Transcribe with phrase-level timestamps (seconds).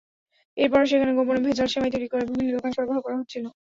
[0.57, 3.45] এরপরও সেখানে গোপনে ভেজাল সেমাই তৈরি করে বিভিন্ন দোকানে সরবরাহ করা হচ্ছিল।